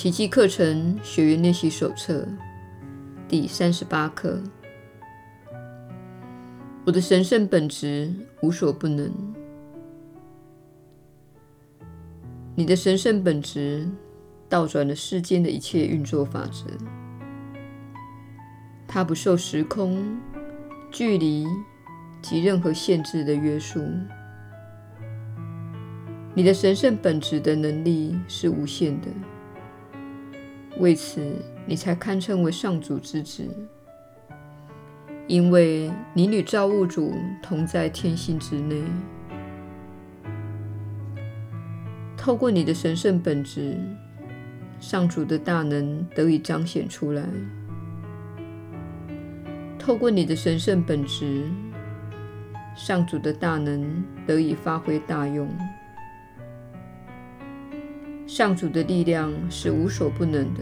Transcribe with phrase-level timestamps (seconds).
[0.00, 2.26] 奇迹课程学员练习手册
[3.28, 4.42] 第三十八课：
[6.86, 8.10] 我的神圣本质
[8.40, 9.12] 无所不能。
[12.54, 13.86] 你的神圣本质
[14.48, 16.64] 倒转了世间的一切运作法则，
[18.88, 20.18] 它不受时空、
[20.90, 21.46] 距离
[22.22, 23.84] 及任何限制的约束。
[26.32, 29.08] 你的神圣本质的能力是无限的，
[30.80, 31.20] 为此
[31.66, 33.46] 你才堪称为上主之子，
[35.26, 38.82] 因为你与造物主同在天性之内。
[42.16, 43.76] 透过你的神圣本质，
[44.80, 47.24] 上主的大能得以彰显出来。
[49.78, 51.44] 透过你的神圣本质，
[52.74, 55.46] 上主的大能得以发挥大用。
[58.30, 60.60] 上主的力量是无所不能的，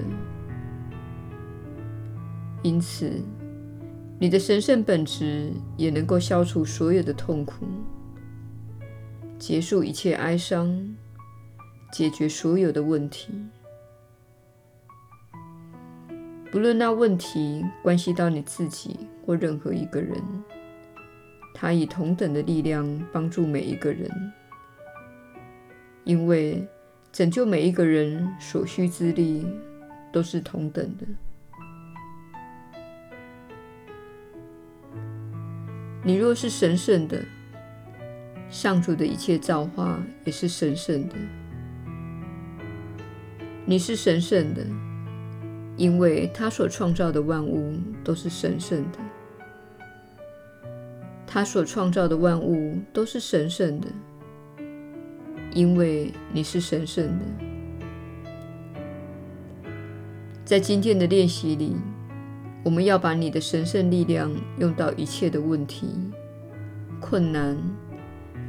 [2.62, 3.22] 因此，
[4.18, 7.66] 你的神圣本质也能够消除所有的痛苦，
[9.38, 10.96] 结束一切哀伤，
[11.92, 13.28] 解决所有的问题。
[16.50, 20.16] 不论那问题关系到你自己或任何一个人，
[21.52, 24.10] 他以同等的力量帮助每一个人，
[26.04, 26.66] 因为，
[27.18, 29.44] 拯救每一个人所需之力
[30.12, 31.04] 都是同等的。
[36.04, 37.20] 你若是神圣的，
[38.48, 41.16] 上主的一切造化也是神圣的。
[43.66, 44.64] 你是神圣的，
[45.76, 48.98] 因为他所创造的万物都是神圣的。
[51.26, 53.88] 他所创造的万物都是神圣的。
[55.54, 57.24] 因为你是神圣的，
[60.44, 61.74] 在今天的练习里，
[62.64, 65.88] 我们要把你的神圣力量用到一切的问题、
[67.00, 67.56] 困难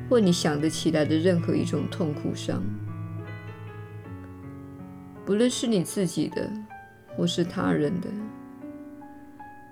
[0.10, 2.62] 或你想得起来的任何一种痛苦上，
[5.26, 6.52] 不论是你自己的
[7.16, 8.08] 或是他人的，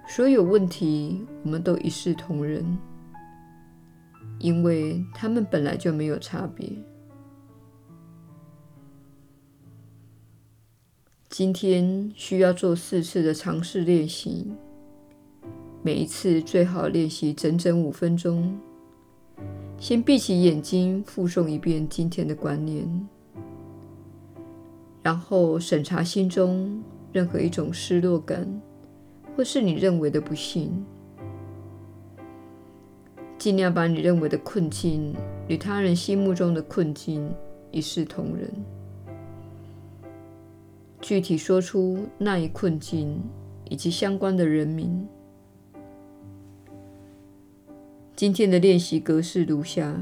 [0.07, 2.77] 所有问题我们都一视同仁，
[4.39, 6.71] 因为他们本来就没有差别。
[11.37, 14.47] 今天需要做四次的尝试练习，
[15.83, 18.57] 每一次最好练习整整五分钟。
[19.77, 23.07] 先闭起眼睛，复诵一遍今天的观念，
[25.03, 28.59] 然后审查心中任何一种失落感，
[29.35, 30.83] 或是你认为的不幸。
[33.37, 35.15] 尽量把你认为的困境
[35.47, 37.31] 与他人心目中的困境
[37.69, 38.51] 一视同仁。
[40.99, 43.21] 具体说出那一困境
[43.69, 45.07] 以及相关的人名。
[48.15, 49.95] 今天的练习格式如下：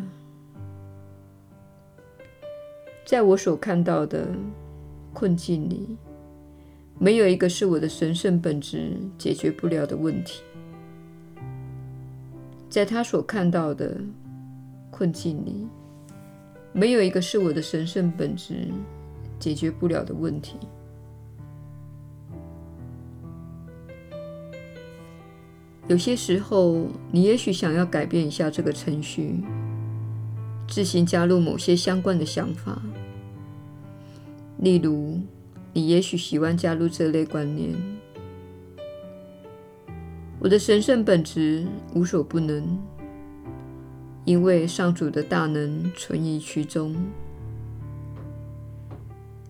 [3.06, 4.28] 在我所看到的
[5.14, 5.98] 困境里，
[6.98, 10.42] 没有一个是我的神圣本质解决不了的问题。
[12.70, 13.98] 在他所看到的
[14.90, 15.68] 困境里，
[16.72, 18.68] 没有一个是我的神圣本质
[19.38, 20.56] 解决不了的问题。
[25.88, 29.44] 有些时候，你也许想要改变一下这个程序，
[30.68, 32.82] 自行加入某些相关的想法。
[34.58, 35.20] 例如，
[35.74, 37.76] 你也许喜欢加入这类观念：
[40.40, 42.80] 我的神圣本质无所不能，
[44.24, 46.96] 因为上主的大能存于其中。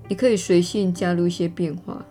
[0.10, 2.06] 你可以随性加入一些变化。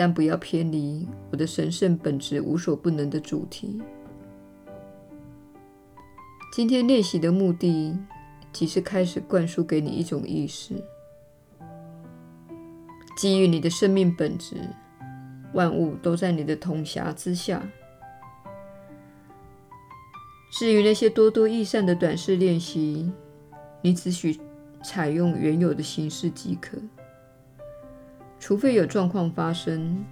[0.00, 3.78] 但不要偏离我的神圣本质无所不能的主题。
[6.50, 7.94] 今天练习的目的，
[8.50, 10.82] 即是开始灌输给你一种意识：
[13.14, 14.56] 基于你的生命本质，
[15.52, 17.62] 万物都在你的统辖之下。
[20.50, 23.12] 至于那些多多益善的短式练习，
[23.82, 24.40] 你只需
[24.82, 26.78] 采用原有的形式即可。
[28.40, 30.02] 除非有状况发生，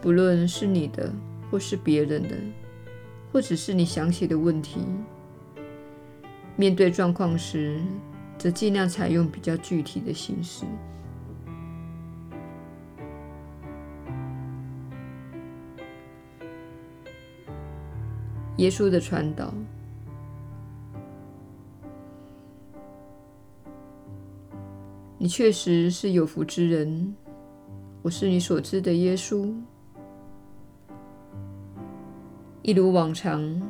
[0.00, 1.12] 不论是你的
[1.50, 2.34] 或是别人的，
[3.30, 4.80] 或者是你想起的问题，
[6.56, 7.78] 面对状况时，
[8.38, 10.64] 则尽量采用比较具体的形式。
[18.56, 19.52] 耶稣的传导。
[25.20, 27.12] 你确实是有福之人。
[28.02, 29.52] 我是你所知的耶稣。
[32.62, 33.60] 一如往常，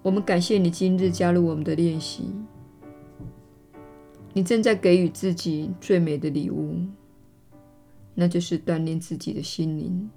[0.00, 2.30] 我们感谢你今日加入我们的练习。
[4.32, 6.74] 你正在给予自己最美的礼物，
[8.14, 10.08] 那就是锻炼自己的心灵。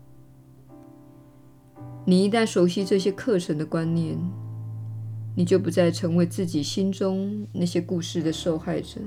[2.06, 4.18] 你一旦熟悉这些课程的观念，
[5.36, 9.02] 你就不再成为自己心中那些故事的受害者，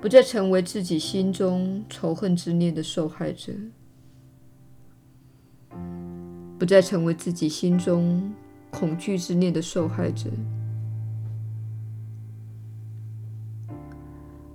[0.00, 3.52] 不再成为自己心中仇恨之念的受害者，
[6.58, 8.32] 不再成为自己心中
[8.70, 10.30] 恐惧之念的受害者。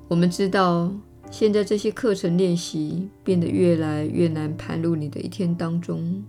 [0.08, 0.92] 我们知道，
[1.30, 6.24] 现在这些课程练习变得越来越难盘入你的一天当中。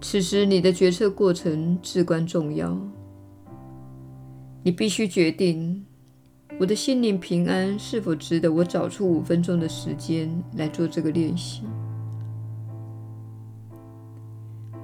[0.00, 2.78] 此时，你的决策过程至关重要。
[4.62, 5.84] 你必须决定：
[6.56, 11.62] 我的心灵平安是否值得我找出五分钟的时间来做这个练习？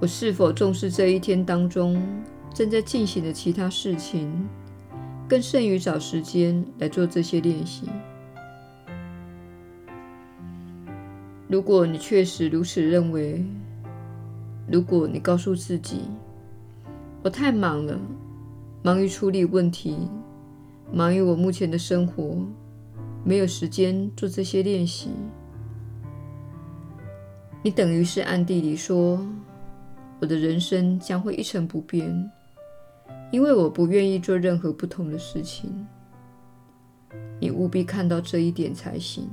[0.00, 2.02] 我是否重视这一天当中
[2.52, 4.28] 正在进行的其他事情，
[5.28, 7.88] 更胜于找时间来做这些练习？
[11.46, 13.44] 如果你确实如此认为，
[14.66, 16.00] 如果你告诉自己，
[17.23, 17.96] 我太忙了，
[18.82, 19.96] 忙于处理问题，
[20.92, 22.44] 忙于我目前的生活，
[23.25, 25.10] 没有时间做这些练习，
[27.62, 29.25] 你等于是暗地里说，
[30.20, 32.31] 我的人生将会一成不变，
[33.31, 35.87] 因为我不愿意做任何不同的事情。
[37.38, 39.28] 你务必看到这一点才行。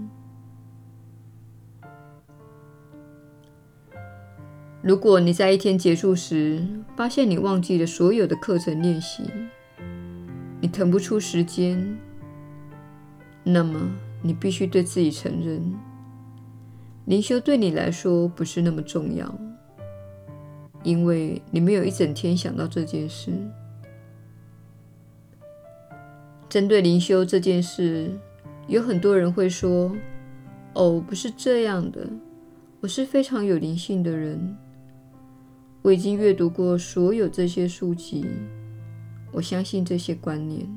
[4.82, 6.66] 如果你在一天结束时
[6.96, 9.24] 发现你忘记了所有的课程练习，
[10.68, 11.98] 你腾不出时间，
[13.42, 13.90] 那么
[14.22, 15.64] 你必须对自己承认，
[17.06, 19.34] 灵修对你来说不是那么重要，
[20.84, 23.32] 因为你没有一整天想到这件事。
[26.50, 28.12] 针对灵修这件事，
[28.68, 29.96] 有很多人会说
[30.76, 32.06] ：“哦，不是这样的，
[32.82, 34.58] 我是非常有灵性的人。”
[35.82, 38.26] 我已经阅读过所有这些书籍，
[39.32, 40.68] 我相信这些观念。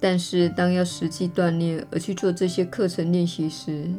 [0.00, 3.90] 但是，当要实际锻炼而去做这些课程练习时，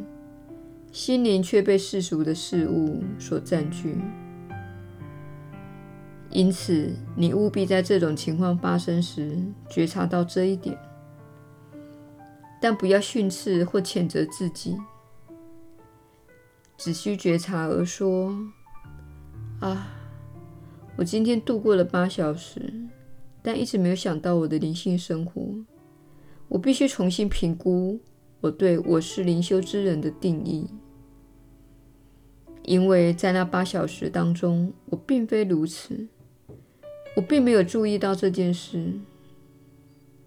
[0.90, 3.96] 心灵却被世俗的事物所占据。
[6.30, 9.38] 因此，你务必在这种情况发生时
[9.70, 10.76] 觉察到这一点，
[12.60, 14.76] 但不要训斥或谴责自己。
[16.76, 18.36] 只需觉察而说
[19.60, 19.86] ：“啊，
[20.96, 22.72] 我今天度过了八小时，
[23.42, 25.42] 但一直没有想到我的灵性生活。
[26.48, 27.98] 我必须重新评估
[28.40, 30.66] 我对我是灵修之人的定义，
[32.64, 36.06] 因为在那八小时当中，我并非如此。
[37.16, 38.92] 我并没有注意到这件事。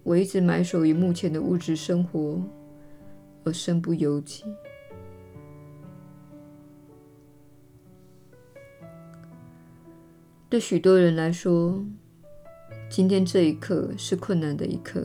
[0.03, 2.41] 我一直埋首于目前的物质生活，
[3.43, 4.43] 而身不由己。”
[10.47, 11.83] 对许多人来说，
[12.89, 15.03] 今天这一刻是困难的一刻。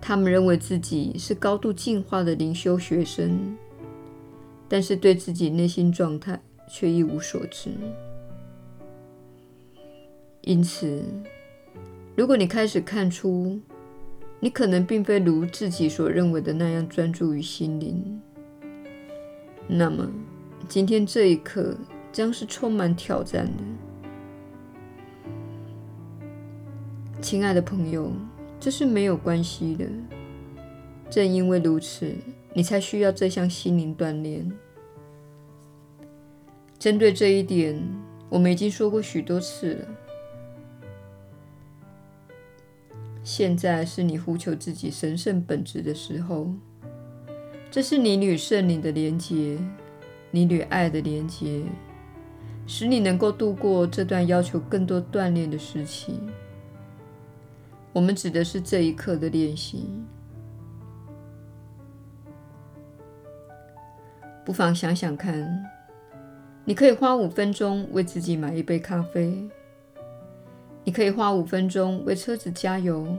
[0.00, 3.56] 他们认为自己是高度进化的灵修学生，
[4.68, 7.70] 但是对自己内心状态却一无所知。
[10.42, 11.02] 因此，
[12.16, 13.60] 如果你开始看出
[14.38, 18.20] 你可能并非如自己所认为的那样专注于心灵，
[19.66, 20.08] 那么
[20.68, 21.76] 今天这一刻，
[22.16, 23.62] 将是充满挑战的，
[27.20, 28.10] 亲爱的朋友，
[28.58, 29.84] 这是没有关系的。
[31.10, 32.10] 正因为如此，
[32.54, 34.50] 你才需要这项心灵锻炼。
[36.78, 37.86] 针对这一点，
[38.30, 39.86] 我们已经说过许多次了。
[43.22, 46.50] 现在是你呼求自己神圣本质的时候，
[47.70, 49.58] 这是你与圣灵的连结，
[50.30, 51.62] 你与爱的连结。
[52.66, 56.20] 使你能够度过这段要求更多锻炼的时期。
[57.92, 59.88] 我们指的是这一刻的练习。
[64.44, 65.64] 不妨想想看，
[66.64, 69.48] 你可以花五分钟为自己买一杯咖啡，
[70.84, 73.16] 你可以花五分钟为车子加油，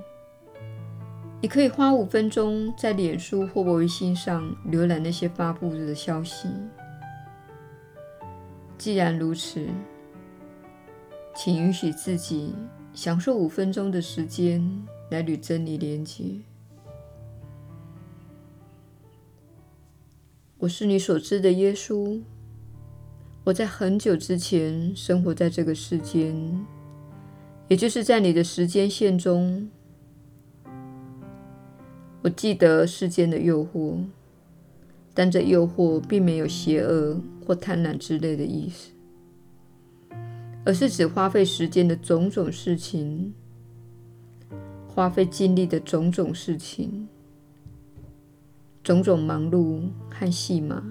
[1.42, 6.48] 你可以花五分钟在脸书或微信上浏览那些发布的消息。
[8.78, 9.66] 既然如此，
[11.36, 12.54] 请允许自己
[12.94, 14.64] 享受五分钟的时间
[15.10, 16.24] 来与真理连结。
[20.60, 22.22] 我是你所知的耶稣。
[23.44, 26.66] 我在很久之前生活在这个世间，
[27.70, 29.70] 也就是在你的时间线中。
[32.22, 34.04] 我记得世间的诱惑，
[35.20, 38.92] 但这诱惑并没有邪恶或贪婪之类的意思，
[40.64, 43.34] 而是指花费时间的种种事情，
[44.88, 47.08] 花费精力的种种事情，
[48.84, 50.84] 种种忙碌和戏码。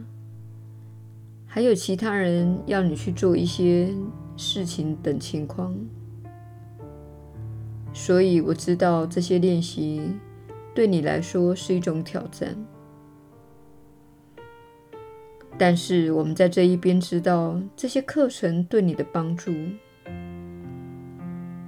[1.47, 3.95] 还有其他人要你去做一些
[4.37, 5.73] 事情等情况，
[7.93, 10.01] 所以我知道这些练习
[10.75, 12.57] 对你来说是一种挑战。
[15.59, 19.53] 但是我们在这一边知道这些课程对你的帮助，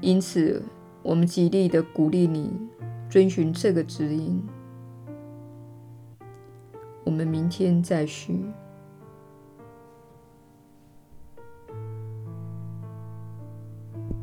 [0.00, 0.62] 因此
[1.02, 2.52] 我们极力的鼓励你
[3.08, 4.42] 遵循这个指引。
[7.04, 8.44] 我们明天再续。